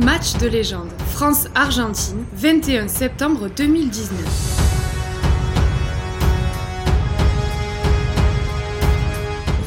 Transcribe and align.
Match 0.00 0.34
de 0.34 0.46
légende, 0.46 0.92
France-Argentine, 1.08 2.24
21 2.32 2.86
septembre 2.86 3.48
2019. 3.48 4.16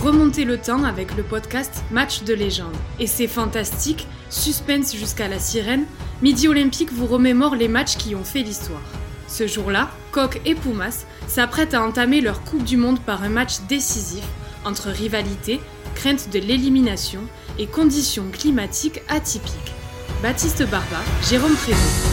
Remontez 0.01 0.45
le 0.45 0.57
temps 0.57 0.85
avec 0.85 1.17
le 1.17 1.23
podcast 1.23 1.83
Match 1.91 2.23
de 2.23 2.33
légende. 2.33 2.73
Et 2.97 3.07
c'est 3.07 3.27
fantastique, 3.27 4.07
suspense 4.29 4.95
jusqu'à 4.95 5.27
la 5.27 5.37
sirène, 5.37 5.83
Midi 6.21 6.47
Olympique 6.47 6.93
vous 6.93 7.07
remémore 7.07 7.55
les 7.55 7.67
matchs 7.67 7.97
qui 7.97 8.15
ont 8.15 8.23
fait 8.23 8.43
l'histoire. 8.43 8.79
Ce 9.27 9.47
jour-là, 9.47 9.89
Coq 10.13 10.39
et 10.45 10.55
Pumas 10.55 11.05
s'apprêtent 11.27 11.73
à 11.73 11.83
entamer 11.83 12.21
leur 12.21 12.41
Coupe 12.45 12.63
du 12.63 12.77
Monde 12.77 13.01
par 13.01 13.23
un 13.23 13.29
match 13.29 13.59
décisif 13.67 14.23
entre 14.63 14.91
rivalité, 14.91 15.59
crainte 15.93 16.29
de 16.31 16.39
l'élimination 16.39 17.19
et 17.59 17.67
conditions 17.67 18.27
climatiques 18.31 19.01
atypiques. 19.09 19.73
Baptiste 20.21 20.69
Barba, 20.69 20.97
Jérôme 21.27 21.55
Prévost. 21.55 22.05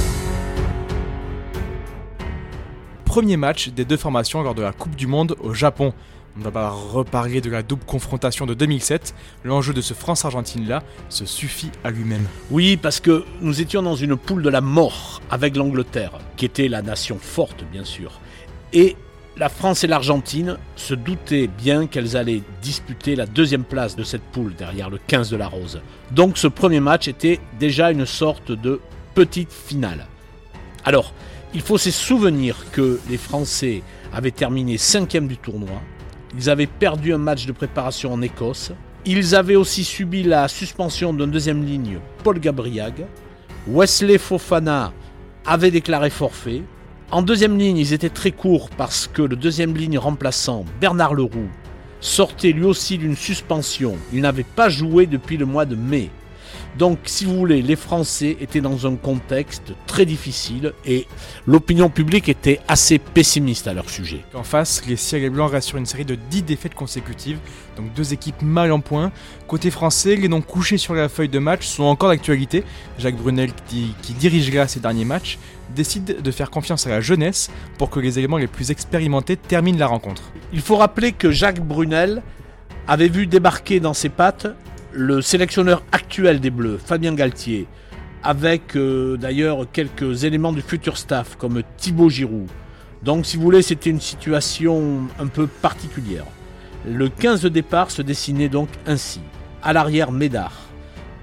Premier 3.04 3.36
match 3.36 3.68
des 3.68 3.84
deux 3.84 3.98
formations 3.98 4.42
lors 4.42 4.54
de 4.54 4.62
la 4.62 4.72
Coupe 4.72 4.96
du 4.96 5.06
Monde 5.06 5.36
au 5.40 5.52
Japon. 5.52 5.92
On 6.38 6.40
va 6.40 6.50
pas 6.50 6.70
reparler 6.70 7.42
de 7.42 7.50
la 7.50 7.62
double 7.62 7.84
confrontation 7.84 8.46
de 8.46 8.54
2007. 8.54 9.14
L'enjeu 9.44 9.74
de 9.74 9.82
ce 9.82 9.92
France-Argentine-là 9.92 10.84
se 11.10 11.26
suffit 11.26 11.70
à 11.84 11.90
lui-même. 11.90 12.26
Oui, 12.50 12.78
parce 12.78 13.00
que 13.00 13.24
nous 13.42 13.60
étions 13.60 13.82
dans 13.82 13.96
une 13.96 14.16
poule 14.16 14.42
de 14.42 14.48
la 14.48 14.62
mort 14.62 15.20
avec 15.30 15.54
l'Angleterre, 15.54 16.12
qui 16.38 16.46
était 16.46 16.68
la 16.68 16.80
nation 16.80 17.18
forte, 17.20 17.62
bien 17.70 17.84
sûr. 17.84 18.20
Et 18.72 18.96
la 19.38 19.48
France 19.48 19.84
et 19.84 19.86
l'Argentine 19.86 20.56
se 20.74 20.94
doutaient 20.94 21.46
bien 21.46 21.86
qu'elles 21.86 22.16
allaient 22.16 22.42
disputer 22.60 23.14
la 23.14 23.26
deuxième 23.26 23.64
place 23.64 23.94
de 23.94 24.02
cette 24.02 24.22
poule 24.22 24.54
derrière 24.54 24.90
le 24.90 24.98
15 25.06 25.30
de 25.30 25.36
la 25.36 25.46
Rose. 25.46 25.80
Donc 26.10 26.38
ce 26.38 26.48
premier 26.48 26.80
match 26.80 27.06
était 27.06 27.38
déjà 27.58 27.90
une 27.92 28.06
sorte 28.06 28.50
de 28.50 28.80
petite 29.14 29.52
finale. 29.52 30.06
Alors, 30.84 31.12
il 31.54 31.60
faut 31.60 31.78
se 31.78 31.90
souvenir 31.90 32.56
que 32.72 33.00
les 33.08 33.16
Français 33.16 33.82
avaient 34.12 34.32
terminé 34.32 34.76
cinquième 34.76 35.28
du 35.28 35.36
tournoi. 35.36 35.80
Ils 36.36 36.50
avaient 36.50 36.66
perdu 36.66 37.14
un 37.14 37.18
match 37.18 37.46
de 37.46 37.52
préparation 37.52 38.12
en 38.12 38.20
Écosse. 38.22 38.72
Ils 39.06 39.34
avaient 39.34 39.56
aussi 39.56 39.84
subi 39.84 40.24
la 40.24 40.48
suspension 40.48 41.12
d'un 41.12 41.28
deuxième 41.28 41.64
ligne, 41.64 42.00
Paul 42.24 42.40
Gabriag. 42.40 43.06
Wesley 43.68 44.18
Fofana 44.18 44.92
avait 45.46 45.70
déclaré 45.70 46.10
forfait. 46.10 46.62
En 47.10 47.22
deuxième 47.22 47.56
ligne, 47.56 47.78
ils 47.78 47.94
étaient 47.94 48.10
très 48.10 48.32
courts 48.32 48.68
parce 48.68 49.06
que 49.06 49.22
le 49.22 49.34
deuxième 49.34 49.74
ligne 49.74 49.96
remplaçant, 49.96 50.66
Bernard 50.78 51.14
Leroux, 51.14 51.48
sortait 52.00 52.52
lui 52.52 52.64
aussi 52.64 52.98
d'une 52.98 53.16
suspension. 53.16 53.96
Il 54.12 54.20
n'avait 54.20 54.44
pas 54.44 54.68
joué 54.68 55.06
depuis 55.06 55.38
le 55.38 55.46
mois 55.46 55.64
de 55.64 55.74
mai. 55.74 56.10
Donc, 56.78 57.00
si 57.06 57.24
vous 57.24 57.36
voulez, 57.36 57.60
les 57.60 57.74
Français 57.74 58.36
étaient 58.40 58.60
dans 58.60 58.86
un 58.86 58.94
contexte 58.94 59.72
très 59.88 60.06
difficile 60.06 60.72
et 60.86 61.08
l'opinion 61.44 61.90
publique 61.90 62.28
était 62.28 62.60
assez 62.68 63.00
pessimiste 63.00 63.66
à 63.66 63.74
leur 63.74 63.90
sujet. 63.90 64.20
En 64.32 64.44
face, 64.44 64.84
les 64.86 64.94
Ciels 64.94 65.24
et 65.24 65.30
Blancs 65.30 65.50
restent 65.50 65.66
sur 65.66 65.78
une 65.78 65.86
série 65.86 66.04
de 66.04 66.14
10 66.14 66.44
défaites 66.44 66.76
consécutives, 66.76 67.40
donc 67.76 67.92
deux 67.94 68.12
équipes 68.12 68.42
mal 68.42 68.70
en 68.70 68.78
point. 68.78 69.10
Côté 69.48 69.72
français, 69.72 70.14
les 70.14 70.28
noms 70.28 70.40
couchés 70.40 70.78
sur 70.78 70.94
la 70.94 71.08
feuille 71.08 71.28
de 71.28 71.40
match 71.40 71.66
sont 71.66 71.82
encore 71.82 72.10
d'actualité. 72.10 72.62
Jacques 72.96 73.16
Brunel, 73.16 73.50
qui, 73.66 73.96
qui 74.00 74.12
dirigera 74.12 74.68
ces 74.68 74.78
derniers 74.78 75.04
matchs, 75.04 75.40
décide 75.74 76.22
de 76.22 76.30
faire 76.30 76.48
confiance 76.48 76.86
à 76.86 76.90
la 76.90 77.00
jeunesse 77.00 77.50
pour 77.76 77.90
que 77.90 77.98
les 77.98 78.20
éléments 78.20 78.38
les 78.38 78.46
plus 78.46 78.70
expérimentés 78.70 79.36
terminent 79.36 79.78
la 79.78 79.88
rencontre. 79.88 80.22
Il 80.52 80.60
faut 80.60 80.76
rappeler 80.76 81.10
que 81.10 81.32
Jacques 81.32 81.60
Brunel 81.60 82.22
avait 82.86 83.08
vu 83.08 83.26
débarquer 83.26 83.80
dans 83.80 83.94
ses 83.94 84.10
pattes 84.10 84.46
le 84.98 85.22
sélectionneur 85.22 85.84
actuel 85.92 86.40
des 86.40 86.50
Bleus, 86.50 86.78
Fabien 86.84 87.14
Galtier, 87.14 87.68
avec 88.24 88.74
euh, 88.74 89.16
d'ailleurs 89.16 89.70
quelques 89.72 90.24
éléments 90.24 90.52
du 90.52 90.60
futur 90.60 90.98
staff 90.98 91.36
comme 91.36 91.62
Thibaut 91.76 92.10
Giroud. 92.10 92.48
Donc 93.04 93.24
si 93.24 93.36
vous 93.36 93.44
voulez, 93.44 93.62
c'était 93.62 93.90
une 93.90 94.00
situation 94.00 95.02
un 95.20 95.28
peu 95.28 95.46
particulière. 95.46 96.24
Le 96.84 97.08
15 97.08 97.42
de 97.42 97.48
départ 97.48 97.92
se 97.92 98.02
dessinait 98.02 98.48
donc 98.48 98.68
ainsi. 98.86 99.20
À 99.62 99.72
l'arrière, 99.72 100.10
Médard. 100.10 100.66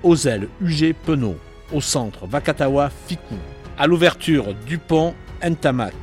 Aux 0.04 0.16
ailes, 0.16 0.48
UG 0.62 0.96
Penaud. 1.06 1.36
Au 1.74 1.82
centre, 1.82 2.26
Vakatawa 2.28 2.90
Ficou. 3.08 3.36
À 3.78 3.88
l'ouverture, 3.88 4.54
Dupont, 4.66 5.14
Ntamak. 5.46 5.96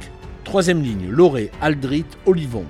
Troisième 0.45 0.83
ligne, 0.83 1.09
Loré, 1.09 1.51
Aldrit, 1.63 2.05
Olivon. 2.27 2.67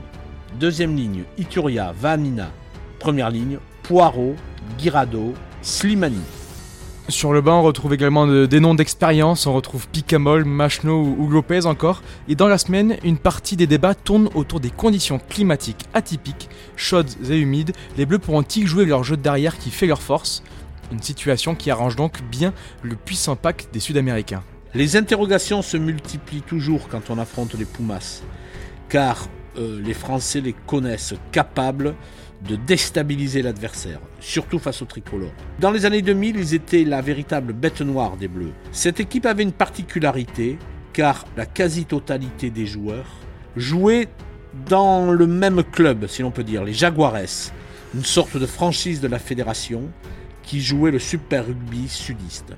Deuxième 0.60 0.94
ligne, 0.94 1.24
Ituria, 1.38 1.92
Vanina. 1.98 2.52
Première 3.00 3.30
ligne, 3.30 3.58
Poirot, 3.82 4.36
Guirado, 4.78 5.34
Slimani. 5.62 6.20
Sur 7.08 7.32
le 7.32 7.40
banc, 7.40 7.60
on 7.60 7.62
retrouve 7.62 7.92
également 7.92 8.26
de- 8.26 8.46
des 8.46 8.60
noms 8.60 8.74
d'expérience, 8.74 9.46
on 9.46 9.52
retrouve 9.52 9.88
Picamol, 9.88 10.44
Machno 10.44 11.02
ou, 11.02 11.16
ou 11.18 11.28
Lopez 11.28 11.66
encore. 11.66 12.00
Et 12.28 12.36
dans 12.36 12.46
la 12.48 12.58
semaine, 12.58 12.96
une 13.02 13.18
partie 13.18 13.56
des 13.56 13.66
débats 13.66 13.94
tourne 13.94 14.28
autour 14.34 14.60
des 14.60 14.70
conditions 14.70 15.20
climatiques 15.28 15.84
atypiques, 15.94 16.48
chaudes 16.76 17.10
et 17.28 17.38
humides. 17.38 17.72
Les 17.96 18.06
Bleus 18.06 18.20
pourront-ils 18.20 18.66
jouer 18.66 18.84
leur 18.84 19.02
jeu 19.02 19.16
de 19.16 19.22
derrière 19.22 19.58
qui 19.58 19.70
fait 19.70 19.86
leur 19.88 20.00
force? 20.00 20.42
Une 20.92 21.02
situation 21.02 21.54
qui 21.54 21.70
arrange 21.70 21.96
donc 21.96 22.22
bien 22.22 22.52
le 22.82 22.94
puissant 22.94 23.34
pack 23.34 23.66
des 23.72 23.80
Sud-Américains. 23.80 24.42
Les 24.74 24.96
interrogations 24.96 25.60
se 25.60 25.76
multiplient 25.76 26.42
toujours 26.42 26.88
quand 26.88 27.10
on 27.10 27.18
affronte 27.18 27.54
les 27.54 27.64
Pumas, 27.64 28.22
car 28.88 29.26
euh, 29.58 29.80
les 29.82 29.92
Français 29.94 30.40
les 30.40 30.54
connaissent 30.66 31.14
capables 31.32 31.94
de 32.48 32.56
déstabiliser 32.56 33.42
l'adversaire, 33.42 34.00
surtout 34.20 34.58
face 34.58 34.82
aux 34.82 34.86
tricolores. 34.86 35.32
Dans 35.60 35.70
les 35.70 35.86
années 35.86 36.02
2000, 36.02 36.36
ils 36.36 36.54
étaient 36.54 36.84
la 36.84 37.00
véritable 37.00 37.52
bête 37.52 37.80
noire 37.80 38.16
des 38.16 38.28
Bleus. 38.28 38.52
Cette 38.72 39.00
équipe 39.00 39.26
avait 39.26 39.42
une 39.42 39.52
particularité, 39.52 40.58
car 40.92 41.24
la 41.36 41.46
quasi-totalité 41.46 42.50
des 42.50 42.66
joueurs 42.66 43.06
jouaient 43.56 44.08
dans 44.68 45.12
le 45.12 45.26
même 45.26 45.62
club, 45.62 46.06
si 46.06 46.22
l'on 46.22 46.30
peut 46.30 46.44
dire, 46.44 46.64
les 46.64 46.74
Jaguares, 46.74 47.50
une 47.94 48.04
sorte 48.04 48.36
de 48.36 48.46
franchise 48.46 49.00
de 49.00 49.08
la 49.08 49.18
fédération 49.18 49.84
qui 50.42 50.60
jouait 50.60 50.90
le 50.90 50.98
Super 50.98 51.46
Rugby 51.46 51.88
sudiste. 51.88 52.54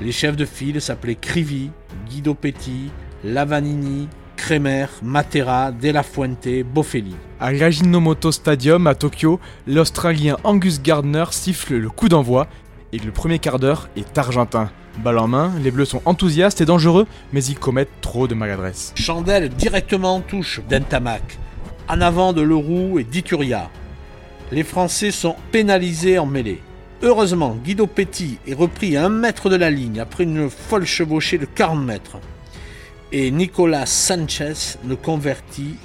Les 0.00 0.12
chefs 0.12 0.36
de 0.36 0.44
file 0.44 0.80
s'appelaient 0.80 1.14
Crivi, 1.14 1.70
Guido 2.08 2.34
Petit, 2.34 2.90
Lavanini, 3.24 4.08
Kremer, 4.36 4.86
Matera, 5.02 5.72
De 5.72 5.90
La 5.90 6.02
Fuente, 6.02 6.48
Boffelli. 6.72 7.16
À 7.40 7.52
l'Ajinomoto 7.52 8.30
Stadium 8.30 8.86
à 8.86 8.94
Tokyo, 8.94 9.40
l'Australien 9.66 10.36
Angus 10.44 10.80
Gardner 10.80 11.24
siffle 11.30 11.74
le 11.74 11.88
coup 11.88 12.08
d'envoi 12.08 12.46
et 12.92 12.98
le 12.98 13.10
premier 13.10 13.38
quart 13.38 13.58
d'heure 13.58 13.88
est 13.96 14.16
argentin. 14.16 14.70
Balle 15.02 15.18
en 15.18 15.28
main, 15.28 15.52
les 15.62 15.70
Bleus 15.70 15.86
sont 15.86 16.02
enthousiastes 16.04 16.60
et 16.60 16.64
dangereux, 16.64 17.06
mais 17.32 17.44
ils 17.44 17.58
commettent 17.58 18.00
trop 18.00 18.28
de 18.28 18.34
maladresse. 18.34 18.92
Chandelle 18.96 19.48
directement 19.48 20.16
en 20.16 20.20
touche 20.20 20.60
d'Entamac, 20.68 21.38
en 21.88 22.00
avant 22.00 22.32
de 22.32 22.42
Leroux 22.42 22.98
et 22.98 23.04
d'Ituria. 23.04 23.70
Les 24.52 24.64
Français 24.64 25.10
sont 25.10 25.36
pénalisés 25.50 26.18
en 26.18 26.26
mêlée. 26.26 26.62
Heureusement, 27.02 27.56
Guido 27.62 27.86
Petit 27.86 28.38
est 28.46 28.54
repris 28.54 28.96
à 28.96 29.04
un 29.04 29.08
mètre 29.10 29.50
de 29.50 29.56
la 29.56 29.70
ligne 29.70 30.00
après 30.00 30.24
une 30.24 30.48
folle 30.48 30.86
chevauchée 30.86 31.36
de 31.36 31.44
40 31.44 31.84
mètres. 31.84 32.18
Et 33.12 33.30
Nicolas 33.30 33.86
Sanchez 33.86 34.78
ne 34.84 34.94
convertit 34.94 35.76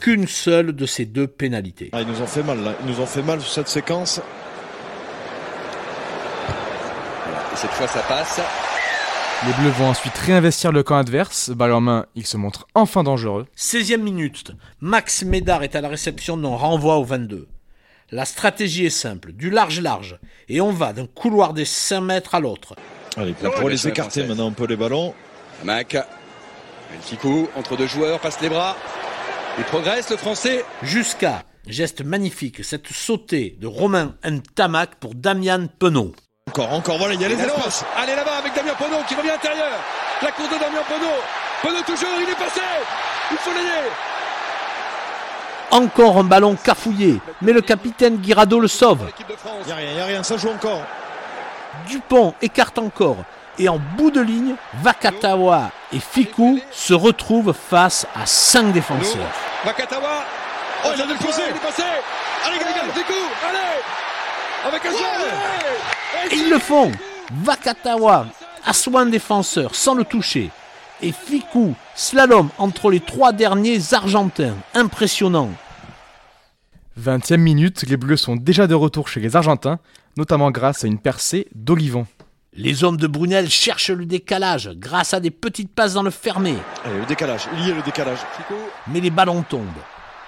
qu'une 0.00 0.26
seule 0.26 0.72
de 0.72 0.86
ces 0.86 1.04
deux 1.04 1.26
pénalités. 1.26 1.90
Ah, 1.92 2.00
ils 2.00 2.08
nous 2.08 2.22
ont 2.22 2.26
fait 2.26 2.42
mal 2.42 2.62
là. 2.62 2.74
Ils 2.82 2.90
nous 2.90 3.00
ont 3.00 3.06
fait 3.06 3.22
mal 3.22 3.40
sur 3.40 3.52
cette 3.52 3.68
séquence. 3.68 4.18
Et 7.52 7.56
cette 7.56 7.70
fois, 7.72 7.86
ça 7.86 8.00
passe. 8.00 8.40
Les 9.46 9.52
Bleus 9.54 9.70
vont 9.70 9.88
ensuite 9.88 10.16
réinvestir 10.18 10.70
le 10.72 10.82
camp 10.82 10.96
adverse, 10.96 11.50
balle 11.50 11.72
en 11.72 11.80
main, 11.80 12.06
ils 12.14 12.26
se 12.26 12.36
montrent 12.36 12.66
enfin 12.74 13.02
dangereux. 13.02 13.46
16e 13.56 13.96
minute, 14.02 14.52
Max 14.80 15.22
Médard 15.22 15.62
est 15.62 15.74
à 15.76 15.80
la 15.80 15.88
réception 15.88 16.36
d'un 16.36 16.48
renvoi 16.48 16.98
au 16.98 17.04
22. 17.04 17.48
La 18.10 18.26
stratégie 18.26 18.86
est 18.86 18.90
simple, 18.90 19.32
du 19.32 19.48
large-large, 19.48 20.18
et 20.50 20.60
on 20.60 20.72
va 20.72 20.92
d'un 20.92 21.06
couloir 21.06 21.54
des 21.54 21.64
5 21.64 22.00
mètres 22.02 22.34
à 22.34 22.40
l'autre. 22.40 22.74
Allez, 23.16 23.34
Non, 23.42 23.50
pour 23.52 23.70
les 23.70 23.88
écarter 23.88 24.24
maintenant 24.24 24.48
un 24.48 24.52
peu 24.52 24.66
les 24.66 24.76
ballons. 24.76 25.14
Mac. 25.64 25.96
Ficou 27.02 27.48
entre 27.56 27.76
deux 27.76 27.86
joueurs, 27.86 28.18
passe 28.20 28.40
les 28.40 28.48
bras. 28.48 28.76
Il 29.58 29.64
progresse, 29.64 30.10
le 30.10 30.16
français. 30.16 30.64
Jusqu'à, 30.82 31.42
geste 31.66 32.02
magnifique, 32.02 32.64
cette 32.64 32.88
sautée 32.88 33.56
de 33.60 33.66
Romain 33.66 34.14
Ntamak 34.24 34.96
pour 34.96 35.14
Damian 35.14 35.66
Penaud. 35.78 36.12
Encore, 36.48 36.72
encore, 36.72 36.98
voilà, 36.98 37.14
il 37.14 37.20
y 37.20 37.24
a 37.24 37.28
les 37.28 37.40
espaces. 37.40 37.84
Allez 37.96 38.14
là-bas 38.14 38.38
avec 38.38 38.54
Damien 38.54 38.74
Penaud 38.74 39.02
qui 39.08 39.14
revient 39.14 39.30
à 39.30 39.34
l'intérieur. 39.34 39.72
La 40.22 40.32
course 40.32 40.48
de 40.48 40.58
Damien 40.58 40.82
Penaud. 40.88 41.20
Penaud 41.62 41.82
toujours, 41.82 42.10
il 42.20 42.28
est 42.28 42.34
passé. 42.34 42.60
Il 43.30 43.36
faut 43.36 43.50
l'aider. 43.50 43.88
Encore 45.70 46.18
un 46.18 46.24
ballon 46.24 46.56
cafouillé, 46.56 47.20
mais 47.42 47.52
le 47.52 47.60
capitaine 47.60 48.16
Guirado 48.16 48.58
le 48.58 48.66
sauve. 48.66 49.06
Il 49.20 49.66
n'y 49.66 49.72
a 49.72 49.76
rien, 49.76 49.90
il 49.90 49.94
n'y 49.94 50.00
a 50.00 50.04
rien, 50.06 50.22
ça 50.24 50.36
joue 50.36 50.48
encore. 50.48 50.82
Dupont 51.86 52.34
écarte 52.42 52.78
encore, 52.78 53.18
et 53.58 53.68
en 53.68 53.78
bout 53.96 54.10
de 54.10 54.20
ligne, 54.20 54.54
Vakatawa 54.82 55.70
et 55.92 55.98
Fikou 56.00 56.58
se 56.70 56.94
retrouvent 56.94 57.52
face 57.52 58.06
à 58.14 58.26
5 58.26 58.72
défenseurs. 58.72 59.28
Vakatawa. 59.64 60.24
Oh, 60.84 60.88
il 60.94 61.02
a 61.02 61.06
le 61.06 61.14
poussé. 61.14 61.42
il 61.50 61.56
est 61.56 61.60
passé. 61.60 61.82
Allez. 62.46 62.56
Allez. 62.56 63.58
Avec 64.66 64.86
un 64.86 64.90
Ouais. 64.90 64.96
jeu. 64.96 66.30
Et 66.32 66.36
ils 66.36 66.50
le 66.50 66.58
font 66.58 66.90
Vakatawa 67.32 68.26
assoit 68.64 69.02
un 69.02 69.06
défenseur 69.06 69.74
sans 69.74 69.94
le 69.94 70.04
toucher. 70.04 70.50
Et 71.02 71.12
Ficou 71.12 71.74
slalom 71.94 72.48
entre 72.58 72.90
les 72.90 73.00
trois 73.00 73.32
derniers 73.32 73.78
Argentins. 73.92 74.54
Impressionnant. 74.74 75.50
20e 76.98 77.38
minute, 77.40 77.82
les 77.88 77.96
Bleus 77.96 78.18
sont 78.18 78.36
déjà 78.36 78.66
de 78.66 78.74
retour 78.74 79.08
chez 79.08 79.20
les 79.20 79.34
Argentins, 79.36 79.78
notamment 80.18 80.50
grâce 80.50 80.84
à 80.84 80.86
une 80.88 80.98
percée 80.98 81.46
d'Olivon. 81.54 82.06
Les 82.56 82.82
hommes 82.82 82.96
de 82.96 83.06
Brunel 83.06 83.48
cherchent 83.48 83.90
le 83.90 84.04
décalage 84.04 84.70
grâce 84.74 85.14
à 85.14 85.20
des 85.20 85.30
petites 85.30 85.72
passes 85.72 85.94
dans 85.94 86.02
le 86.02 86.10
fermé. 86.10 86.56
Allez, 86.84 86.98
le 86.98 87.06
décalage, 87.06 87.42
il 87.58 87.68
y 87.68 87.70
a 87.70 87.74
le 87.76 87.82
décalage. 87.82 88.18
Mais 88.88 89.00
les 89.00 89.10
ballons 89.10 89.42
tombent. 89.42 89.66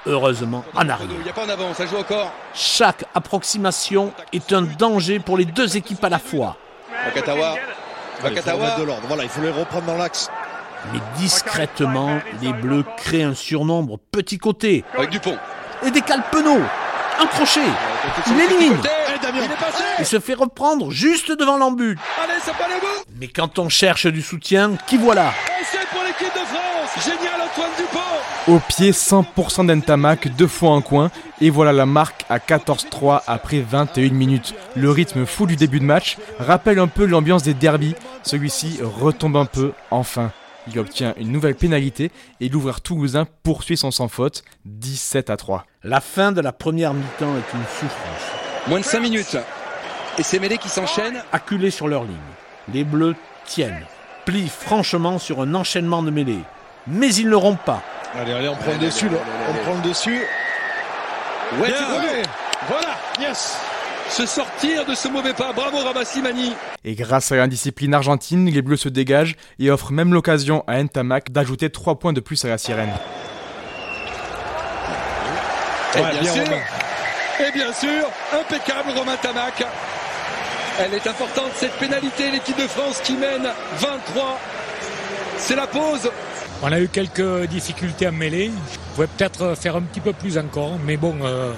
Heureusement 0.06 0.64
en 0.74 0.82
Il 0.84 0.90
arrière. 0.90 1.08
n'y 1.24 1.28
a 1.30 1.32
pas 1.32 1.44
en 1.44 1.48
avant, 1.48 1.74
ça 1.74 1.86
joue 1.86 1.96
encore. 1.96 2.32
Chaque 2.54 3.04
approximation 3.14 4.12
est 4.32 4.52
un 4.52 4.62
danger 4.62 5.18
pour 5.20 5.36
les 5.36 5.44
deux 5.44 5.76
équipes 5.76 6.02
à 6.04 6.08
la 6.08 6.18
fois. 6.18 6.56
Wakatawa. 7.06 7.48
Allez, 7.50 7.58
il 7.58 8.20
faut 8.20 8.24
Wakatawa. 8.28 8.54
remettre 8.62 8.78
de 8.80 8.84
l'ordre. 8.84 9.02
Voilà, 9.08 9.22
il 9.24 9.28
faut 9.28 9.42
les 9.42 9.50
reprendre 9.50 9.86
dans 9.86 9.96
l'axe. 9.96 10.30
Mais 10.92 10.98
discrètement, 11.16 12.20
les 12.40 12.52
Bleus 12.52 12.84
créent 12.96 13.22
un 13.22 13.34
surnombre 13.34 13.98
petit 14.10 14.38
côté 14.38 14.84
Avec 14.96 15.10
Dupont. 15.10 15.36
et 15.84 15.90
décalent 15.90 16.24
Penaud. 16.30 16.60
Un 17.20 17.26
crochet. 17.26 17.60
Il 18.28 18.40
élimine. 18.40 18.78
Il 19.34 19.42
est 19.42 19.48
passé. 19.48 19.82
Et 19.98 20.04
se 20.04 20.20
fait 20.20 20.34
reprendre 20.34 20.90
juste 20.90 21.32
devant 21.32 21.56
l'embut. 21.56 21.98
Mais 23.20 23.28
quand 23.28 23.58
on 23.58 23.68
cherche 23.68 24.06
du 24.06 24.22
soutien, 24.22 24.76
qui 24.86 24.96
voilà 24.96 25.32
Essai 25.60 25.78
pour 25.90 26.02
l'équipe 26.02 26.34
de 26.34 26.44
France. 26.46 27.04
Génial, 27.04 27.40
Antoine 27.40 27.70
Dupont. 27.78 28.52
Au 28.52 28.58
pied, 28.58 28.90
100% 28.90 29.66
d'Entamac, 29.66 30.28
deux 30.36 30.48
fois 30.48 30.70
en 30.70 30.82
coin, 30.82 31.10
et 31.40 31.50
voilà 31.50 31.72
la 31.72 31.86
marque 31.86 32.24
à 32.28 32.38
14-3 32.38 33.22
après 33.26 33.60
21 33.60 34.10
minutes. 34.12 34.54
Le 34.74 34.90
rythme 34.90 35.24
fou 35.24 35.46
du 35.46 35.56
début 35.56 35.80
de 35.80 35.84
match 35.84 36.18
rappelle 36.38 36.78
un 36.78 36.88
peu 36.88 37.06
l'ambiance 37.06 37.44
des 37.44 37.54
derbies, 37.54 37.94
celui-ci 38.24 38.80
retombe 38.82 39.36
un 39.36 39.46
peu, 39.46 39.72
enfin. 39.90 40.32
Il 40.68 40.78
obtient 40.78 41.14
une 41.16 41.32
nouvelle 41.32 41.56
pénalité 41.56 42.12
et 42.40 42.48
l'ouvreur 42.48 42.80
toulousain 42.80 43.26
poursuit 43.42 43.76
son 43.76 43.90
sans 43.90 44.08
faute, 44.08 44.44
17 44.64 45.30
à 45.30 45.36
3. 45.36 45.66
La 45.82 46.00
fin 46.00 46.30
de 46.30 46.40
la 46.40 46.52
première 46.52 46.94
mi-temps 46.94 47.34
est 47.36 47.56
une 47.56 47.64
souffrance. 47.64 48.51
Moins 48.68 48.80
de 48.80 48.84
5 48.84 49.00
minutes. 49.00 49.36
Et 50.18 50.22
ces 50.22 50.38
mêlées 50.38 50.58
qui 50.58 50.68
s'enchaînent. 50.68 51.22
Acculés 51.32 51.70
sur 51.70 51.88
leur 51.88 52.04
ligne, 52.04 52.16
les 52.72 52.84
Bleus 52.84 53.16
tiennent, 53.44 53.84
plient 54.24 54.48
franchement 54.48 55.18
sur 55.18 55.40
un 55.40 55.54
enchaînement 55.54 56.02
de 56.02 56.10
mêlées. 56.10 56.44
Mais 56.86 57.12
ils 57.14 57.28
ne 57.28 57.34
rompent 57.34 57.64
pas. 57.64 57.82
Allez, 58.14 58.32
allez, 58.32 58.48
on 58.48 58.56
prend 58.56 58.72
le 58.72 58.78
dessus, 58.78 59.08
là. 59.08 59.18
On 59.48 59.54
prend 59.64 59.74
le 59.74 59.88
dessus. 59.88 60.20
Ouais, 61.60 61.68
Bien. 61.68 61.76
Voilà. 62.68 62.88
Yes. 63.20 63.58
Se 64.08 64.26
sortir 64.26 64.84
de 64.84 64.94
ce 64.94 65.08
mauvais 65.08 65.32
pas. 65.32 65.52
Bravo 65.52 65.78
Rabassimani. 65.78 66.52
Et 66.84 66.94
grâce 66.94 67.32
à 67.32 67.36
l'indiscipline 67.36 67.94
argentine, 67.94 68.48
les 68.48 68.62
Bleus 68.62 68.76
se 68.76 68.88
dégagent 68.88 69.36
et 69.58 69.70
offrent 69.70 69.92
même 69.92 70.12
l'occasion 70.12 70.62
à 70.66 70.78
Entamac 70.78 71.30
d'ajouter 71.32 71.70
3 71.70 71.98
points 71.98 72.12
de 72.12 72.20
plus 72.20 72.44
à 72.44 72.48
la 72.48 72.58
sirène. 72.58 72.92
Ouais, 75.94 76.10
bien 76.12 76.20
bien, 76.20 76.32
sûr. 76.32 76.44
Et 77.42 77.50
bien 77.50 77.72
sûr, 77.72 78.06
impeccable 78.32 78.90
Romain 78.96 79.16
Tamac. 79.20 79.64
Elle 80.78 80.94
est 80.94 81.06
importante 81.08 81.50
cette 81.56 81.72
pénalité, 81.72 82.30
l'équipe 82.30 82.56
de 82.56 82.68
France 82.68 83.00
qui 83.02 83.14
mène 83.14 83.48
23. 83.78 84.38
C'est 85.38 85.56
la 85.56 85.66
pause. 85.66 86.08
On 86.62 86.70
a 86.70 86.80
eu 86.80 86.86
quelques 86.86 87.46
difficultés 87.48 88.06
à 88.06 88.12
mêler. 88.12 88.52
On 88.54 88.94
pouvait 88.94 89.08
peut-être 89.08 89.56
faire 89.56 89.74
un 89.74 89.82
petit 89.82 89.98
peu 90.00 90.12
plus 90.12 90.38
encore, 90.38 90.78
mais 90.86 90.96
bon, 90.96 91.16
euh, 91.22 91.52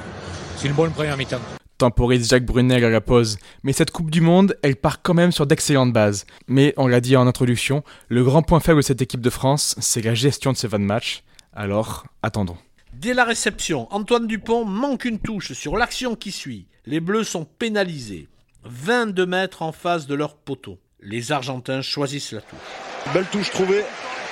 c'est 0.57 0.69
une 0.69 0.75
bonne 0.75 0.93
première 0.93 1.19
mi-temps. 1.19 1.41
temporise 1.77 2.31
Jacques 2.31 2.47
Brunel 2.47 2.83
à 2.83 2.89
la 2.89 3.03
pause. 3.03 3.37
Mais 3.63 3.75
cette 3.75 3.91
Coupe 3.91 4.11
du 4.11 4.23
Monde, 4.23 4.57
elle 4.63 4.77
part 4.77 5.03
quand 5.03 5.15
même 5.15 5.33
sur 5.33 5.47
d'excellentes 5.47 5.93
bases. 5.93 6.25
Mais 6.49 6.73
on 6.79 6.87
l'a 6.87 7.03
dit 7.03 7.15
en 7.17 7.27
introduction, 7.27 7.83
le 8.09 8.25
grand 8.25 8.43
point 8.43 8.61
faible 8.61 8.81
de 8.81 8.87
cette 8.87 9.03
équipe 9.03 9.21
de 9.21 9.31
France, 9.31 9.75
c'est 9.81 10.03
la 10.03 10.15
gestion 10.15 10.53
de 10.53 10.57
ces 10.57 10.69
20 10.69 10.79
matchs. 10.79 11.25
Alors, 11.53 12.07
attendons. 12.23 12.57
Dès 13.05 13.13
la 13.13 13.25
réception, 13.25 13.87
Antoine 13.91 14.27
Dupont 14.27 14.65
manque 14.65 15.05
une 15.05 15.19
touche 15.19 15.53
sur 15.53 15.77
l'action 15.77 16.17
qui 16.17 16.33
suit. 16.33 16.69
Les 16.87 17.01
Bleus 17.01 17.25
sont 17.25 17.45
pénalisés. 17.45 18.29
22 18.65 19.27
mètres 19.27 19.61
en 19.61 19.73
face 19.73 20.07
de 20.07 20.15
leur 20.15 20.37
poteau. 20.37 20.79
Les 21.01 21.31
Argentins 21.31 21.83
choisissent 21.83 22.33
la 22.33 22.41
touche. 22.41 23.13
Belle 23.13 23.27
touche 23.27 23.51
trouvée 23.51 23.85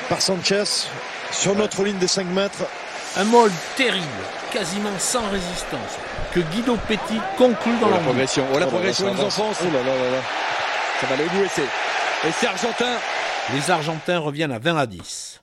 par 0.08 0.22
Sanchez 0.22 0.64
sur 1.32 1.54
notre 1.54 1.84
ligne 1.84 1.98
des 1.98 2.06
5 2.06 2.24
mètres. 2.28 2.64
Un 3.18 3.24
mold 3.24 3.52
terrible, 3.76 4.06
quasiment 4.50 4.98
sans 4.98 5.28
résistance, 5.28 5.98
que 6.32 6.40
Guido 6.40 6.78
Petit 6.88 7.20
conclut 7.36 7.78
dans 7.78 7.88
Oh 7.88 7.90
la 7.90 7.98
progression, 7.98 8.46
oh 8.48 8.52
la 8.52 8.56
Oh 8.56 8.60
là 8.60 8.66
progression 8.68 9.12
là, 9.12 9.28
ça. 9.28 9.42
Oh 9.42 9.64
là 9.70 9.82
là 9.82 9.94
là 9.94 10.10
là. 10.12 10.22
Ça 10.98 11.06
va 11.08 11.22
et 11.22 11.48
c'est. 11.50 11.62
Et 12.26 12.32
c'est 12.32 12.46
argentin. 12.46 12.96
Les 13.52 13.70
Argentins 13.70 14.18
reviennent 14.18 14.50
à 14.50 14.58
20 14.58 14.76
à 14.78 14.86
10. 14.86 15.42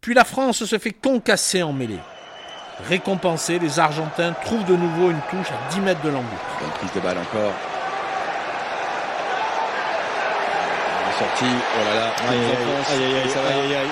Puis 0.00 0.14
la 0.14 0.24
France 0.24 0.64
se 0.64 0.78
fait 0.78 0.92
concasser 0.92 1.62
en 1.62 1.74
mêlée. 1.74 1.98
Récompensés, 2.86 3.58
les 3.58 3.78
Argentins 3.80 4.32
trouvent 4.44 4.64
de 4.64 4.76
nouveau 4.76 5.10
une 5.10 5.20
touche 5.30 5.50
à 5.50 5.72
10 5.74 5.80
mètres 5.80 6.00
de 6.02 6.10
l'embut. 6.10 6.26
Bonne 6.60 6.70
prise 6.70 6.92
de 6.94 7.00
balle 7.00 7.18
encore. 7.18 7.52
Est 11.10 11.18
sortie. 11.18 11.44
Oh 11.74 11.84
là 11.84 11.94
là. 12.00 12.12
Aïe, 12.28 12.38
aïe, 12.38 12.44
aïe, 12.44 13.04
aïe, 13.04 13.14
aïe, 13.16 13.22
Et 13.26 13.28
ça 13.28 13.42
va. 13.42 13.48
aïe, 13.48 13.60
aïe, 13.60 13.74
aïe. 13.76 13.86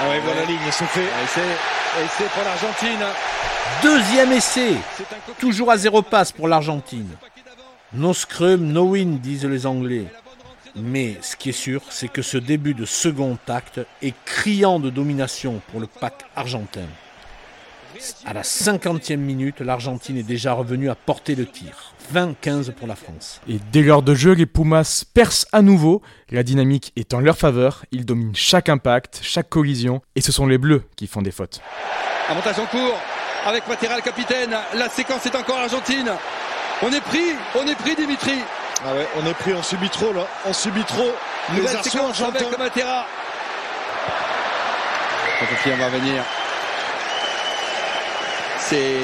Ah 0.00 0.08
ouais, 0.08 0.20
voilà 0.20 0.40
la 0.40 0.46
ligne, 0.46 0.58
c'est 0.70 0.84
fait. 0.86 1.00
Et 1.02 1.26
c'est- 1.28 1.40
c'est 2.16 2.28
pour 2.30 2.44
l'Argentine. 2.44 3.04
Deuxième 3.82 4.32
essai, 4.32 4.74
toujours 5.38 5.70
à 5.70 5.76
zéro 5.76 6.02
passe 6.02 6.32
pour 6.32 6.48
l'Argentine. 6.48 7.10
No 7.92 8.14
scrum, 8.14 8.60
no 8.72 8.82
win, 8.84 9.18
disent 9.18 9.44
les 9.44 9.66
Anglais. 9.66 10.06
Mais 10.76 11.16
ce 11.22 11.34
qui 11.36 11.48
est 11.50 11.52
sûr, 11.52 11.80
c'est 11.90 12.08
que 12.08 12.22
ce 12.22 12.38
début 12.38 12.74
de 12.74 12.84
second 12.84 13.36
acte 13.48 13.80
est 14.02 14.14
criant 14.24 14.78
de 14.78 14.90
domination 14.90 15.60
pour 15.70 15.80
le 15.80 15.86
pack 15.86 16.24
argentin. 16.36 16.86
À 18.26 18.32
la 18.32 18.42
50e 18.42 19.16
minute, 19.16 19.60
l'Argentine 19.60 20.16
est 20.16 20.22
déjà 20.22 20.52
revenue 20.52 20.90
à 20.90 20.94
portée 20.94 21.34
de 21.34 21.44
tir. 21.44 21.94
20-15 22.14 22.72
pour 22.72 22.86
la 22.86 22.94
France. 22.94 23.40
Et 23.48 23.58
dès 23.72 23.82
l'heure 23.82 24.02
de 24.02 24.14
jeu, 24.14 24.32
les 24.32 24.46
Pumas 24.46 25.04
percent 25.14 25.46
à 25.52 25.62
nouveau. 25.62 26.02
La 26.30 26.42
dynamique 26.42 26.92
est 26.96 27.12
en 27.14 27.20
leur 27.20 27.36
faveur. 27.36 27.84
Ils 27.90 28.04
dominent 28.04 28.34
chaque 28.34 28.68
impact, 28.68 29.20
chaque 29.22 29.48
collision. 29.48 30.00
Et 30.16 30.20
ce 30.20 30.32
sont 30.32 30.46
les 30.46 30.58
Bleus 30.58 30.84
qui 30.96 31.06
font 31.06 31.22
des 31.22 31.30
fautes. 31.30 31.60
Avantage 32.28 32.58
en 32.58 32.66
cours 32.66 32.98
avec 33.46 33.66
Matera 33.68 33.96
le 33.96 34.02
capitaine. 34.02 34.56
La 34.74 34.88
séquence 34.88 35.26
est 35.26 35.36
encore 35.36 35.58
argentine. 35.58 36.10
On 36.82 36.92
est 36.92 37.00
pris, 37.00 37.32
on 37.54 37.66
est 37.66 37.74
pris 37.74 37.96
Dimitri. 37.96 38.38
Ah 38.84 38.94
ouais, 38.94 39.08
on 39.20 39.26
est 39.26 39.34
pris, 39.34 39.52
on 39.52 39.62
subit 39.62 39.90
trop 39.90 40.12
là. 40.12 40.26
On 40.46 40.52
subit 40.52 40.84
trop. 40.84 41.10
Les 41.52 41.60
Nouvelle 41.60 41.82
séquence 41.82 42.20
avec 42.20 42.58
Matera. 42.58 43.06
Prokofiev 45.38 45.78
va 45.78 45.88
venir. 45.88 46.24
C'est 48.68 49.00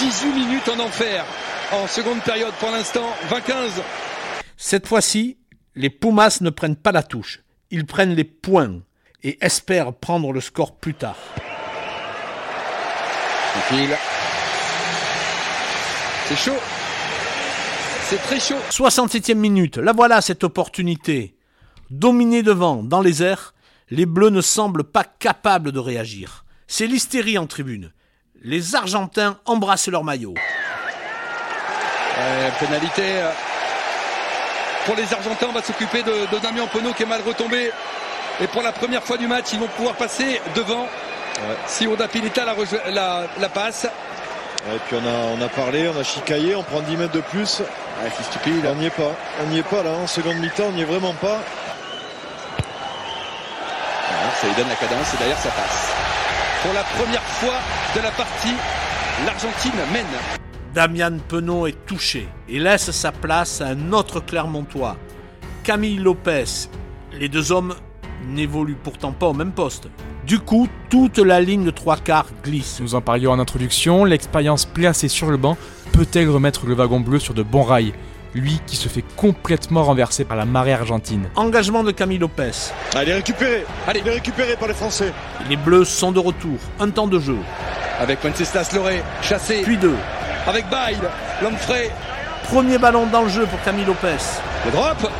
18 0.00 0.32
minutes 0.34 0.68
en 0.68 0.78
enfer 0.78 1.24
en 1.72 1.86
seconde 1.86 2.20
période 2.22 2.52
pour 2.60 2.70
l'instant. 2.70 3.08
20-15. 3.30 3.80
Cette 4.58 4.86
fois-ci, 4.86 5.38
les 5.74 5.88
Pumas 5.88 6.38
ne 6.42 6.50
prennent 6.50 6.76
pas 6.76 6.92
la 6.92 7.02
touche. 7.02 7.42
Ils 7.70 7.86
prennent 7.86 8.14
les 8.14 8.24
points 8.24 8.82
et 9.22 9.42
espèrent 9.42 9.94
prendre 9.94 10.30
le 10.30 10.42
score 10.42 10.76
plus 10.76 10.92
tard. 10.92 11.16
C'est 16.26 16.36
chaud. 16.36 16.58
C'est 18.02 18.22
très 18.24 18.40
chaud. 18.40 18.58
67e 18.70 19.36
minute, 19.36 19.78
la 19.78 19.92
voilà 19.92 20.20
cette 20.20 20.44
opportunité. 20.44 21.34
Dominés 21.88 22.42
devant, 22.42 22.82
dans 22.82 23.00
les 23.00 23.22
airs, 23.22 23.54
les 23.88 24.04
Bleus 24.04 24.28
ne 24.28 24.42
semblent 24.42 24.84
pas 24.84 25.04
capables 25.04 25.72
de 25.72 25.78
réagir. 25.78 26.44
C'est 26.66 26.86
l'hystérie 26.86 27.38
en 27.38 27.46
tribune. 27.46 27.90
Les 28.44 28.74
Argentins 28.74 29.38
embrassent 29.46 29.88
leur 29.88 30.04
maillot. 30.04 30.34
Euh, 32.18 32.50
pénalité 32.60 33.02
euh, 33.02 33.30
pour 34.84 34.96
les 34.96 35.12
Argentins. 35.14 35.46
On 35.48 35.52
va 35.52 35.62
s'occuper 35.62 36.02
de, 36.02 36.26
de 36.30 36.38
Damien 36.42 36.66
Penaud 36.66 36.92
qui 36.92 37.04
est 37.04 37.06
mal 37.06 37.22
retombé. 37.26 37.70
Et 38.42 38.46
pour 38.48 38.62
la 38.62 38.72
première 38.72 39.02
fois 39.02 39.16
du 39.16 39.26
match, 39.26 39.46
ils 39.54 39.58
vont 39.58 39.68
pouvoir 39.68 39.94
passer 39.94 40.40
devant. 40.54 40.86
Si 41.66 41.86
Oda 41.86 42.06
Pilita 42.06 42.44
la, 42.44 42.54
la, 42.90 43.26
la 43.40 43.48
passe. 43.48 43.84
Ouais, 44.68 44.76
et 44.76 44.78
puis 44.86 44.96
on 45.02 45.06
a, 45.08 45.36
on 45.38 45.42
a 45.42 45.48
parlé, 45.48 45.88
on 45.88 45.98
a 45.98 46.04
chicaillé, 46.04 46.54
on 46.54 46.62
prend 46.62 46.80
10 46.80 46.96
mètres 46.98 47.12
de 47.12 47.22
plus. 47.22 47.60
Ouais, 47.60 48.10
c'est 48.16 48.24
stupide. 48.24 48.66
On 48.70 48.74
n'y 48.74 48.86
est 48.86 48.90
pas. 48.90 49.10
On 49.42 49.46
n'y 49.46 49.58
est 49.58 49.62
pas 49.62 49.82
là, 49.82 49.90
en 49.90 50.06
seconde 50.06 50.36
mi-temps, 50.36 50.64
on 50.68 50.72
n'y 50.72 50.82
est 50.82 50.86
vraiment 50.86 51.14
pas. 51.14 51.40
Ça 54.40 54.46
lui 54.46 54.54
donne 54.54 54.68
la 54.68 54.74
cadence 54.74 55.14
et 55.14 55.16
derrière 55.16 55.38
ça 55.38 55.48
passe. 55.48 56.13
Pour 56.64 56.72
la 56.72 56.82
première 56.82 57.22
fois 57.22 57.58
de 57.94 58.00
la 58.00 58.10
partie, 58.10 58.54
l'Argentine 59.26 59.78
mène. 59.92 60.06
Damian 60.72 61.18
Penaud 61.28 61.66
est 61.66 61.84
touché 61.84 62.26
et 62.48 62.58
laisse 62.58 62.90
sa 62.90 63.12
place 63.12 63.60
à 63.60 63.66
un 63.66 63.92
autre 63.92 64.20
Clermontois, 64.20 64.96
Camille 65.62 65.98
Lopez. 65.98 66.70
Les 67.12 67.28
deux 67.28 67.52
hommes 67.52 67.74
n'évoluent 68.26 68.78
pourtant 68.82 69.12
pas 69.12 69.26
au 69.26 69.34
même 69.34 69.52
poste. 69.52 69.88
Du 70.26 70.38
coup, 70.38 70.66
toute 70.88 71.18
la 71.18 71.38
ligne 71.42 71.66
de 71.66 71.70
trois 71.70 71.98
quarts 71.98 72.28
glisse. 72.42 72.80
Nous 72.80 72.94
en 72.94 73.02
parlions 73.02 73.32
en 73.32 73.38
introduction, 73.38 74.06
l'expérience 74.06 74.64
placée 74.64 75.08
sur 75.08 75.30
le 75.30 75.36
banc 75.36 75.58
peut-elle 75.92 76.30
remettre 76.30 76.64
le 76.64 76.72
wagon 76.72 77.00
bleu 77.00 77.18
sur 77.18 77.34
de 77.34 77.42
bons 77.42 77.64
rails? 77.64 77.92
Lui 78.34 78.60
qui 78.66 78.76
se 78.76 78.88
fait 78.88 79.04
complètement 79.16 79.84
renverser 79.84 80.24
par 80.24 80.36
la 80.36 80.44
marée 80.44 80.72
argentine. 80.72 81.28
Engagement 81.36 81.84
de 81.84 81.92
Camille 81.92 82.18
Lopez. 82.18 82.72
Allez, 82.94 83.14
récupéré. 83.14 83.64
Allez, 83.86 84.00
il 84.04 84.08
est 84.08 84.14
récupéré 84.14 84.56
par 84.56 84.68
les 84.68 84.74
Français. 84.74 85.12
Les 85.48 85.56
Bleus 85.56 85.84
sont 85.84 86.12
de 86.12 86.18
retour. 86.18 86.58
Un 86.80 86.90
temps 86.90 87.06
de 87.06 87.18
jeu. 87.18 87.38
Avec 88.00 88.22
Wenceslas 88.24 88.72
Loré, 88.74 89.02
chassé. 89.22 89.62
Puis 89.62 89.76
deux. 89.76 89.96
Avec 90.46 90.68
Bail, 90.68 90.98
l'homme 91.42 91.56
frais. 91.56 91.90
Premier 92.44 92.78
ballon 92.78 93.06
dans 93.06 93.22
le 93.22 93.28
jeu 93.28 93.46
pour 93.46 93.60
Camille 93.62 93.86
Lopez. 93.86 94.16
Le 94.66 94.70
drop. 94.72 95.10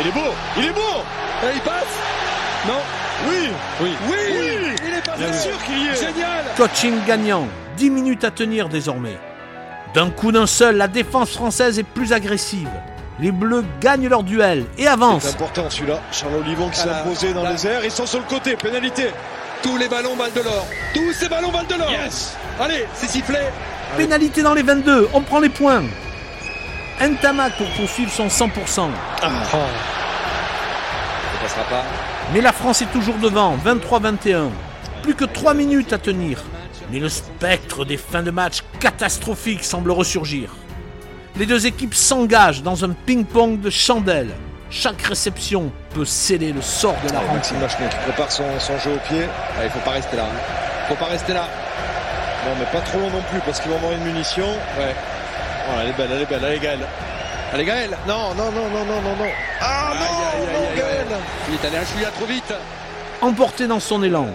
Il 0.00 0.08
est 0.08 0.12
beau. 0.12 0.34
Il 0.58 0.64
est 0.66 0.72
beau. 0.72 0.80
Et 1.44 1.54
il 1.54 1.60
passe. 1.60 1.84
Non. 2.66 2.80
Oui. 3.28 3.48
Oui. 3.80 3.90
Oui. 4.08 4.16
Oui. 4.38 4.74
Il 4.86 4.94
est 4.94 5.04
passé. 5.04 5.18
Bien 5.18 5.32
sûr 5.32 5.64
qu'il 5.64 5.78
y 5.78 5.86
est. 5.88 5.94
Génial. 5.94 6.44
Coaching 6.56 6.94
gagnant. 7.06 7.46
10 7.76 7.90
minutes 7.90 8.24
à 8.24 8.30
tenir 8.30 8.68
désormais. 8.68 9.18
D'un 9.94 10.10
coup 10.10 10.32
d'un 10.32 10.46
seul, 10.46 10.76
la 10.76 10.88
défense 10.88 11.32
française 11.32 11.78
est 11.78 11.82
plus 11.82 12.12
agressive. 12.12 12.68
Les 13.20 13.30
Bleus 13.30 13.64
gagnent 13.80 14.08
leur 14.08 14.22
duel 14.22 14.64
et 14.78 14.82
C'est 14.82 14.88
avancent. 14.88 15.34
important 15.34 15.68
celui-là. 15.68 16.00
Charles 16.10 16.34
Olivon 16.36 16.68
qui 16.70 16.78
s'est 16.78 16.88
imposé 16.88 17.34
dans 17.34 17.42
Là. 17.42 17.52
les 17.52 17.66
airs. 17.66 17.84
Ils 17.84 17.90
sont 17.90 18.06
sur 18.06 18.18
le 18.20 18.24
côté. 18.24 18.56
Pénalité. 18.56 19.10
Tous 19.62 19.76
les 19.76 19.88
ballons 19.88 20.16
valent 20.16 20.32
de 20.34 20.40
l'or. 20.40 20.66
Tous 20.94 21.12
ces 21.12 21.28
ballons 21.28 21.50
valent 21.50 21.68
de 21.68 21.74
l'or. 21.74 21.90
Yes. 21.90 22.34
Allez, 22.58 22.86
c'est 22.94 23.08
sifflé. 23.08 23.38
Pénalité 23.96 24.42
dans 24.42 24.54
les 24.54 24.62
22, 24.62 25.08
on 25.12 25.20
prend 25.20 25.40
les 25.40 25.50
points. 25.50 25.82
Ntamak 27.00 27.56
pour 27.58 27.68
poursuivre 27.72 28.10
son 28.10 28.28
100%. 28.28 28.30
Ça 29.20 29.28
passera 31.42 31.62
pas. 31.68 31.82
Mais 32.32 32.40
la 32.40 32.52
France 32.52 32.80
est 32.82 32.90
toujours 32.92 33.16
devant, 33.18 33.56
23-21. 33.64 34.48
Plus 35.02 35.14
que 35.14 35.24
3 35.26 35.54
minutes 35.54 35.92
à 35.92 35.98
tenir. 35.98 36.38
Mais 36.92 36.98
le 36.98 37.08
spectre 37.08 37.84
des 37.84 37.96
fins 37.96 38.22
de 38.22 38.30
match 38.30 38.58
catastrophiques 38.78 39.64
semble 39.64 39.90
ressurgir. 39.90 40.50
Les 41.36 41.46
deux 41.46 41.66
équipes 41.66 41.94
s'engagent 41.94 42.62
dans 42.62 42.84
un 42.84 42.90
ping-pong 42.90 43.60
de 43.60 43.70
chandelles. 43.70 44.34
Chaque 44.68 45.00
réception 45.02 45.72
peut 45.94 46.04
sceller 46.04 46.52
le 46.52 46.60
sort 46.62 46.94
de 47.02 47.08
la 47.08 47.14
Ouais, 47.14 47.26
rencontre. 47.26 47.34
Maxime 47.34 47.60
Lachman 47.60 47.88
qui 47.88 47.96
prépare 47.96 48.30
son, 48.32 48.44
son 48.58 48.78
jeu 48.78 48.92
au 48.92 49.08
pied. 49.08 49.24
Ah, 49.58 49.64
il 49.64 49.70
faut 49.70 49.78
pas 49.80 49.92
rester 49.92 50.16
là. 50.16 50.24
hein. 50.24 50.86
Faut 50.88 50.94
pas 50.94 51.06
rester 51.06 51.32
là. 51.32 51.48
Non, 52.44 52.52
mais 52.58 52.66
pas 52.66 52.84
trop 52.84 52.98
long 52.98 53.10
non 53.10 53.22
plus 53.30 53.40
parce 53.46 53.60
qu'ils 53.60 53.70
vont 53.70 53.76
avoir 53.78 53.92
une 53.92 54.04
munition. 54.04 54.46
Ouais. 54.78 54.94
Oh, 55.68 55.78
elle 55.82 55.88
est 55.90 55.92
belle, 55.96 56.10
elle 56.12 56.22
est 56.22 56.26
belle, 56.26 56.42
elle 56.44 56.54
est 56.54 56.58
Gaël. 56.58 56.80
Allez 57.54 57.64
Gaël. 57.64 57.90
Non, 58.08 58.34
non, 58.34 58.50
non, 58.50 58.68
non, 58.70 58.84
non, 58.84 59.00
non, 59.02 59.16
non. 59.16 59.30
Ah 59.60 59.90
Aïe, 59.90 59.98
non, 59.98 60.04
aïe, 60.04 60.10
aïe, 60.34 60.46
non, 60.52 60.68
aïe, 60.70 60.76
Gaël. 60.76 61.06
Il 61.48 61.54
est 61.54 61.66
allé 61.68 61.76
un 61.76 61.84
chouïa 61.86 62.08
trop 62.10 62.26
vite. 62.26 62.52
Emporté 63.20 63.66
dans 63.66 63.78
son 63.80 64.02
élan, 64.02 64.26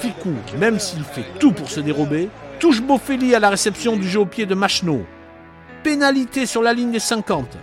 Ficou, 0.00 0.34
même 0.58 0.78
s'il 0.78 1.04
fait 1.04 1.24
tout 1.38 1.52
pour 1.52 1.70
se 1.70 1.80
dérober, 1.80 2.28
touche 2.58 2.80
Boffelli 2.82 3.34
à 3.34 3.40
la 3.40 3.50
réception 3.50 3.96
du 3.96 4.08
jeu 4.08 4.20
au 4.20 4.26
pied 4.26 4.46
de 4.46 4.54
Machno. 4.54 5.04
Pénalité 5.82 6.46
sur 6.46 6.62
la 6.62 6.72
ligne 6.72 6.92
des 6.92 7.00
50. 7.00 7.56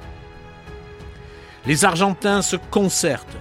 Les 1.65 1.85
Argentins 1.85 2.41
se 2.41 2.55
concertent. 2.55 3.37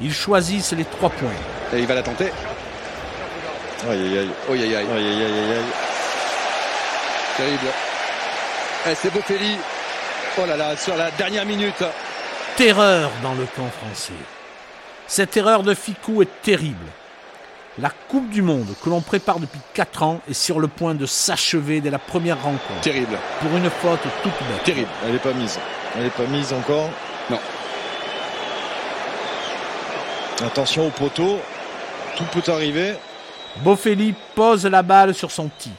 Ils 0.00 0.12
choisissent 0.12 0.72
les 0.72 0.84
trois 0.84 1.10
points. 1.10 1.30
Et 1.72 1.80
il 1.80 1.86
va 1.86 1.94
la 1.94 2.02
tenter. 2.02 2.30
Aïe, 3.88 4.00
aïe, 4.00 4.18
aïe. 4.18 4.28
Aïe 4.50 4.62
aïe 4.62 4.76
aïe. 4.76 4.86
Aïe, 4.86 5.06
aïe, 5.06 5.22
aïe, 5.22 5.22
aïe, 5.22 5.52
aïe. 5.52 5.64
Terrible. 7.36 7.72
Eh, 8.90 8.94
c'est 8.94 9.12
Boffelli. 9.12 9.56
Oh 10.40 10.46
là 10.46 10.56
là, 10.56 10.76
sur 10.76 10.96
la 10.96 11.10
dernière 11.12 11.46
minute. 11.46 11.84
Terreur 12.56 13.10
dans 13.22 13.34
le 13.34 13.46
camp 13.56 13.70
français. 13.70 14.12
Cette 15.06 15.36
erreur 15.36 15.62
de 15.62 15.74
Ficou 15.74 16.22
est 16.22 16.42
terrible. 16.42 16.86
La 17.80 17.90
Coupe 17.90 18.28
du 18.30 18.42
Monde 18.42 18.66
que 18.82 18.90
l'on 18.90 19.00
prépare 19.00 19.38
depuis 19.38 19.60
4 19.74 20.02
ans 20.02 20.20
est 20.28 20.34
sur 20.34 20.58
le 20.58 20.66
point 20.66 20.96
de 20.96 21.06
s'achever 21.06 21.80
dès 21.80 21.90
la 21.90 22.00
première 22.00 22.42
rencontre 22.42 22.80
Terrible. 22.82 23.16
pour 23.40 23.56
une 23.56 23.70
faute 23.70 24.00
toute 24.22 24.32
bête. 24.48 24.64
Terrible. 24.64 24.88
Elle 25.06 25.14
est 25.14 25.18
pas 25.22 25.32
mise. 25.32 25.58
Elle 25.96 26.06
est 26.06 26.10
pas 26.10 26.26
mise 26.26 26.52
encore. 26.52 26.90
Non. 27.30 27.38
Attention 30.44 30.88
au 30.88 30.90
poteau. 30.90 31.38
Tout 32.16 32.24
peut 32.32 32.50
arriver. 32.50 32.94
Boffelli 33.62 34.14
pose 34.34 34.66
la 34.66 34.82
balle 34.82 35.14
sur 35.14 35.30
son 35.30 35.48
tee. 35.48 35.70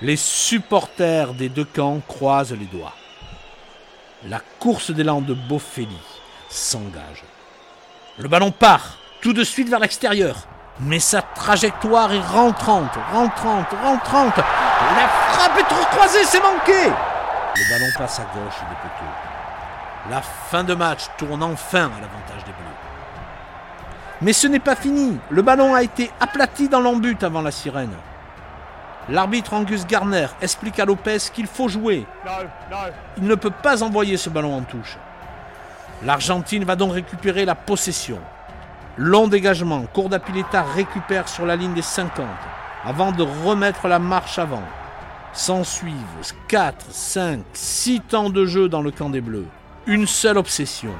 Les 0.00 0.16
supporters 0.16 1.34
des 1.34 1.50
deux 1.50 1.66
camps 1.66 2.00
croisent 2.08 2.54
les 2.58 2.64
doigts. 2.64 2.94
La 4.26 4.40
course 4.58 4.90
d'élan 4.90 5.20
de 5.20 5.34
Boffelli 5.34 5.98
s'engage. 6.48 7.24
Le 8.18 8.28
ballon 8.28 8.52
part 8.52 8.98
tout 9.20 9.34
de 9.34 9.44
suite 9.44 9.68
vers 9.68 9.80
l'extérieur. 9.80 10.46
Mais 10.80 11.00
sa 11.00 11.22
trajectoire 11.22 12.12
est 12.12 12.20
rentrante, 12.20 12.98
rentrante, 13.12 13.68
rentrante. 13.82 14.36
La 14.36 15.08
frappe 15.08 15.58
est 15.58 15.68
trop 15.68 15.84
croisée, 15.90 16.24
c'est 16.24 16.42
manqué. 16.42 16.90
Le 17.56 17.70
ballon 17.70 17.90
passe 17.98 18.18
à 18.18 18.22
gauche 18.22 18.58
des 18.68 18.76
poteaux. 18.76 20.10
La 20.10 20.22
fin 20.22 20.64
de 20.64 20.74
match 20.74 21.02
tourne 21.16 21.42
enfin 21.42 21.84
à 21.84 22.00
l'avantage 22.00 22.44
des 22.44 22.52
Bleus. 22.52 22.76
Mais 24.22 24.32
ce 24.32 24.46
n'est 24.46 24.58
pas 24.58 24.74
fini. 24.74 25.18
Le 25.30 25.42
ballon 25.42 25.74
a 25.74 25.82
été 25.82 26.10
aplati 26.18 26.68
dans 26.68 26.80
l'embut 26.80 27.22
avant 27.22 27.42
la 27.42 27.50
sirène. 27.50 27.94
L'arbitre 29.08 29.52
Angus 29.52 29.86
Garner 29.86 30.28
explique 30.40 30.78
à 30.78 30.84
Lopez 30.84 31.18
qu'il 31.32 31.46
faut 31.46 31.68
jouer. 31.68 32.06
Il 33.16 33.26
ne 33.26 33.34
peut 33.34 33.50
pas 33.50 33.82
envoyer 33.82 34.16
ce 34.16 34.30
ballon 34.30 34.56
en 34.56 34.62
touche. 34.62 34.96
L'Argentine 36.04 36.64
va 36.64 36.76
donc 36.76 36.94
récupérer 36.94 37.44
la 37.44 37.54
possession. 37.54 38.18
Long 38.98 39.26
dégagement, 39.26 39.86
Corda 39.94 40.18
Pileta 40.18 40.62
récupère 40.62 41.26
sur 41.26 41.46
la 41.46 41.56
ligne 41.56 41.72
des 41.72 41.82
50 41.82 42.26
avant 42.84 43.10
de 43.10 43.22
remettre 43.22 43.88
la 43.88 43.98
marche 43.98 44.38
avant. 44.38 44.62
S'en 45.32 45.64
suivent 45.64 45.94
4, 46.48 46.86
5, 46.90 47.42
6 47.54 48.00
temps 48.00 48.28
de 48.28 48.44
jeu 48.44 48.68
dans 48.68 48.82
le 48.82 48.90
camp 48.90 49.08
des 49.08 49.22
Bleus. 49.22 49.46
Une 49.86 50.06
seule 50.06 50.36
obsession, 50.36 50.92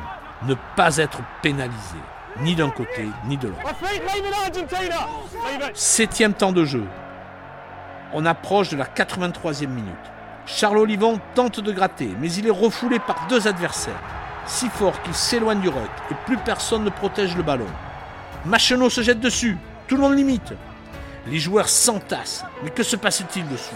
ne 0.46 0.54
pas 0.74 0.96
être 0.96 1.18
pénalisé, 1.42 1.98
ni 2.40 2.54
d'un 2.54 2.70
côté 2.70 3.06
ni 3.26 3.36
de 3.36 3.48
l'autre. 3.48 3.60
Septième 5.74 6.32
temps 6.32 6.52
de 6.52 6.64
jeu. 6.64 6.84
On 8.14 8.24
approche 8.24 8.70
de 8.70 8.76
la 8.76 8.86
83e 8.86 9.66
minute. 9.66 9.92
Charles 10.46 10.78
Olivon 10.78 11.20
tente 11.34 11.60
de 11.60 11.72
gratter, 11.72 12.10
mais 12.18 12.32
il 12.32 12.46
est 12.46 12.50
refoulé 12.50 12.98
par 12.98 13.26
deux 13.28 13.46
adversaires. 13.46 14.00
Si 14.46 14.68
fort 14.68 15.00
qu'il 15.02 15.14
s'éloigne 15.14 15.60
du 15.60 15.68
ruck 15.68 15.90
et 16.10 16.14
plus 16.26 16.36
personne 16.36 16.84
ne 16.84 16.90
protège 16.90 17.36
le 17.36 17.42
ballon. 17.42 17.66
Machenot 18.44 18.90
se 18.90 19.02
jette 19.02 19.20
dessus, 19.20 19.56
tout 19.86 19.96
le 19.96 20.02
monde 20.02 20.16
limite. 20.16 20.52
Les 21.28 21.38
joueurs 21.38 21.68
s'entassent, 21.68 22.44
mais 22.64 22.70
que 22.70 22.82
se 22.82 22.96
passe-t-il 22.96 23.48
dessous 23.48 23.74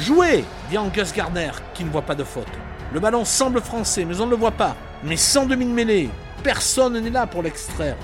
Jouez 0.00 0.44
dit 0.70 0.78
Angus 0.78 1.12
Gardner, 1.12 1.50
qui 1.74 1.84
ne 1.84 1.90
voit 1.90 2.02
pas 2.02 2.14
de 2.14 2.24
faute. 2.24 2.46
Le 2.92 3.00
ballon 3.00 3.24
semble 3.24 3.60
français, 3.60 4.06
mais 4.06 4.20
on 4.20 4.26
ne 4.26 4.30
le 4.30 4.36
voit 4.36 4.52
pas. 4.52 4.74
Mais 5.04 5.16
sans 5.16 5.44
demi-mêlée, 5.44 6.08
personne 6.42 6.98
n'est 6.98 7.10
là 7.10 7.26
pour 7.26 7.42
l'extraire. 7.42 7.96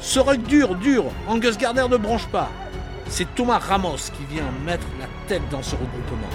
Ce 0.00 0.18
ruck 0.18 0.42
dur, 0.42 0.74
dur, 0.74 1.04
Angus 1.28 1.56
Gardner 1.56 1.86
ne 1.88 1.96
branche 1.96 2.26
pas. 2.26 2.50
C'est 3.08 3.32
Thomas 3.34 3.58
Ramos 3.58 3.96
qui 3.96 4.24
vient 4.34 4.50
mettre 4.64 4.86
la 4.98 5.06
tête 5.28 5.48
dans 5.50 5.62
ce 5.62 5.76
regroupement. 5.76 6.28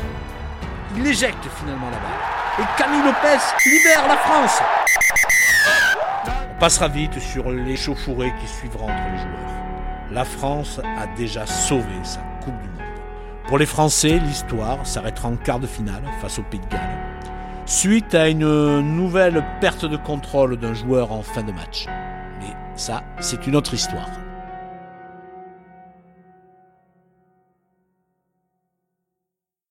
Il 0.95 1.05
éjecte 1.05 1.47
finalement 1.59 1.89
la 1.89 1.97
balle. 1.97 2.59
Et 2.59 2.63
Camille 2.77 3.03
Lopez 3.03 3.39
libère 3.65 4.07
la 4.07 4.17
France. 4.17 4.61
On 6.51 6.59
passera 6.59 6.87
vite 6.87 7.19
sur 7.19 7.51
les 7.51 7.75
chauffourées 7.75 8.33
qui 8.41 8.47
suivront 8.47 8.85
entre 8.85 9.11
les 9.11 9.17
joueurs. 9.17 9.49
La 10.11 10.25
France 10.25 10.81
a 10.83 11.05
déjà 11.15 11.45
sauvé 11.45 11.85
sa 12.03 12.19
Coupe 12.43 12.57
du 12.57 12.67
Monde. 12.69 12.87
Pour 13.47 13.57
les 13.57 13.65
Français, 13.65 14.19
l'histoire 14.19 14.85
s'arrêtera 14.85 15.29
en 15.29 15.35
quart 15.35 15.59
de 15.59 15.67
finale 15.67 16.03
face 16.21 16.39
au 16.39 16.43
Pays 16.43 16.59
de 16.59 16.67
Galles, 16.67 16.97
suite 17.65 18.15
à 18.15 18.27
une 18.27 18.81
nouvelle 18.95 19.45
perte 19.61 19.85
de 19.85 19.97
contrôle 19.97 20.57
d'un 20.57 20.73
joueur 20.73 21.11
en 21.11 21.21
fin 21.21 21.43
de 21.43 21.51
match. 21.51 21.85
Mais 22.39 22.53
ça, 22.75 23.03
c'est 23.19 23.47
une 23.47 23.55
autre 23.55 23.73
histoire. 23.73 24.09